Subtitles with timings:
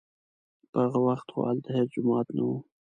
[0.71, 2.51] په هغه وخت خو هلته هېڅ جومات نه و.